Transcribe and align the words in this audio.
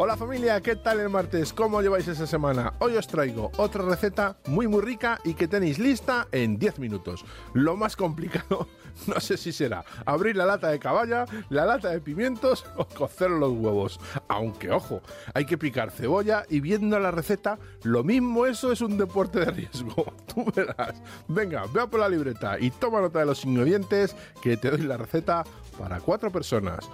Hola 0.00 0.16
familia, 0.16 0.60
¿qué 0.60 0.76
tal 0.76 1.00
el 1.00 1.08
martes? 1.08 1.52
¿Cómo 1.52 1.82
lleváis 1.82 2.06
esa 2.06 2.24
semana? 2.24 2.72
Hoy 2.78 2.96
os 2.96 3.08
traigo 3.08 3.50
otra 3.56 3.82
receta 3.82 4.36
muy 4.46 4.68
muy 4.68 4.80
rica 4.80 5.18
y 5.24 5.34
que 5.34 5.48
tenéis 5.48 5.80
lista 5.80 6.28
en 6.30 6.56
10 6.56 6.78
minutos. 6.78 7.24
Lo 7.52 7.76
más 7.76 7.96
complicado, 7.96 8.68
no 9.08 9.18
sé 9.18 9.36
si 9.36 9.50
será 9.50 9.84
abrir 10.06 10.36
la 10.36 10.46
lata 10.46 10.68
de 10.68 10.78
caballa, 10.78 11.24
la 11.48 11.66
lata 11.66 11.88
de 11.88 12.00
pimientos 12.00 12.64
o 12.76 12.84
cocer 12.84 13.32
los 13.32 13.50
huevos. 13.50 13.98
Aunque 14.28 14.70
ojo, 14.70 15.02
hay 15.34 15.46
que 15.46 15.58
picar 15.58 15.90
cebolla 15.90 16.44
y 16.48 16.60
viendo 16.60 16.96
la 17.00 17.10
receta, 17.10 17.58
lo 17.82 18.04
mismo 18.04 18.46
eso 18.46 18.70
es 18.70 18.80
un 18.80 18.98
deporte 18.98 19.40
de 19.40 19.50
riesgo. 19.50 20.14
Tú 20.32 20.44
verás. 20.54 21.02
Venga, 21.26 21.64
vea 21.74 21.88
por 21.88 21.98
la 21.98 22.08
libreta 22.08 22.56
y 22.60 22.70
toma 22.70 23.00
nota 23.00 23.18
de 23.18 23.26
los 23.26 23.44
ingredientes 23.44 24.14
que 24.40 24.56
te 24.56 24.70
doy 24.70 24.82
la 24.82 24.96
receta 24.96 25.42
para 25.76 25.98
cuatro 25.98 26.30
personas 26.30 26.88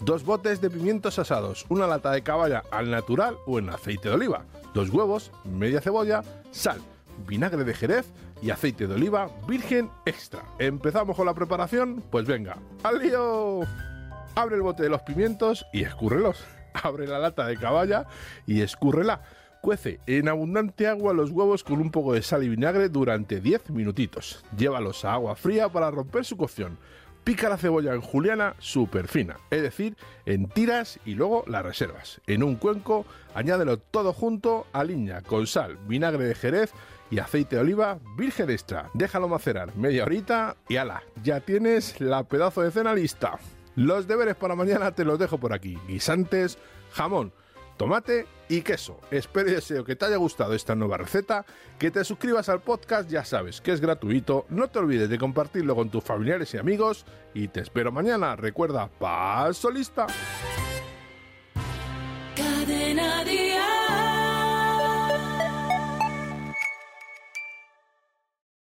dos 0.00 0.24
botes 0.24 0.60
de 0.60 0.70
pimientos 0.70 1.18
asados, 1.18 1.66
una 1.68 1.86
lata 1.86 2.10
de 2.10 2.22
caballa 2.22 2.62
al 2.70 2.90
natural 2.90 3.36
o 3.46 3.58
en 3.58 3.70
aceite 3.70 4.08
de 4.08 4.14
oliva, 4.14 4.44
dos 4.74 4.90
huevos, 4.90 5.30
media 5.44 5.80
cebolla, 5.80 6.22
sal, 6.50 6.80
vinagre 7.26 7.64
de 7.64 7.74
jerez 7.74 8.06
y 8.42 8.50
aceite 8.50 8.86
de 8.86 8.94
oliva 8.94 9.30
virgen 9.46 9.90
extra. 10.06 10.42
¿Empezamos 10.58 11.16
con 11.16 11.26
la 11.26 11.34
preparación? 11.34 12.02
Pues 12.10 12.26
venga, 12.26 12.56
¡al 12.82 12.98
lío! 12.98 13.60
Abre 14.34 14.56
el 14.56 14.62
bote 14.62 14.82
de 14.82 14.88
los 14.88 15.02
pimientos 15.02 15.66
y 15.72 15.82
escúrrelos. 15.82 16.42
Abre 16.82 17.06
la 17.06 17.18
lata 17.18 17.46
de 17.46 17.56
caballa 17.56 18.06
y 18.46 18.62
escúrrela. 18.62 19.22
Cuece 19.60 20.00
en 20.06 20.28
abundante 20.28 20.86
agua 20.86 21.12
los 21.12 21.30
huevos 21.30 21.64
con 21.64 21.80
un 21.80 21.90
poco 21.90 22.14
de 22.14 22.22
sal 22.22 22.42
y 22.44 22.48
vinagre 22.48 22.88
durante 22.88 23.40
10 23.40 23.70
minutitos. 23.70 24.42
Llévalos 24.56 25.04
a 25.04 25.12
agua 25.12 25.36
fría 25.36 25.68
para 25.68 25.90
romper 25.90 26.24
su 26.24 26.38
cocción. 26.38 26.78
Pica 27.24 27.48
la 27.48 27.58
cebolla 27.58 27.94
en 27.94 28.00
juliana 28.00 28.54
súper 28.58 29.06
fina, 29.06 29.36
es 29.50 29.62
decir, 29.62 29.96
en 30.26 30.48
tiras 30.48 30.98
y 31.04 31.14
luego 31.14 31.44
la 31.46 31.62
reservas. 31.62 32.20
En 32.26 32.42
un 32.42 32.56
cuenco, 32.56 33.04
añádelo 33.34 33.78
todo 33.78 34.12
junto, 34.12 34.66
aliña 34.72 35.22
con 35.22 35.46
sal, 35.46 35.76
vinagre 35.86 36.24
de 36.24 36.34
jerez 36.34 36.72
y 37.10 37.18
aceite 37.18 37.56
de 37.56 37.62
oliva 37.62 37.98
virgen 38.16 38.50
extra. 38.50 38.90
Déjalo 38.94 39.28
macerar 39.28 39.76
media 39.76 40.04
horita 40.04 40.56
y 40.68 40.76
ala, 40.76 41.02
ya 41.22 41.40
tienes 41.40 42.00
la 42.00 42.24
pedazo 42.24 42.62
de 42.62 42.70
cena 42.70 42.94
lista. 42.94 43.38
Los 43.76 44.08
deberes 44.08 44.36
para 44.36 44.56
mañana 44.56 44.92
te 44.92 45.04
los 45.04 45.18
dejo 45.18 45.38
por 45.38 45.52
aquí. 45.52 45.78
Guisantes, 45.86 46.58
jamón, 46.92 47.32
tomate 47.80 48.26
y 48.50 48.60
queso. 48.60 49.00
Espero 49.10 49.48
y 49.48 49.54
deseo 49.54 49.84
que 49.84 49.96
te 49.96 50.04
haya 50.04 50.16
gustado 50.16 50.52
esta 50.52 50.74
nueva 50.74 50.98
receta, 50.98 51.46
que 51.78 51.90
te 51.90 52.04
suscribas 52.04 52.50
al 52.50 52.60
podcast, 52.60 53.08
ya 53.08 53.24
sabes 53.24 53.62
que 53.62 53.72
es 53.72 53.80
gratuito, 53.80 54.44
no 54.50 54.68
te 54.68 54.80
olvides 54.80 55.08
de 55.08 55.16
compartirlo 55.16 55.74
con 55.74 55.88
tus 55.88 56.04
familiares 56.04 56.52
y 56.52 56.58
amigos 56.58 57.06
y 57.32 57.48
te 57.48 57.60
espero 57.60 57.90
mañana. 57.90 58.36
Recuerda, 58.36 58.90
paso 58.98 59.70
lista. 59.70 60.08